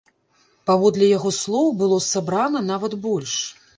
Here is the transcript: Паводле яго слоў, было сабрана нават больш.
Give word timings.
Паводле 0.69 1.09
яго 1.17 1.33
слоў, 1.41 1.67
было 1.81 2.01
сабрана 2.09 2.59
нават 2.73 2.97
больш. 3.05 3.35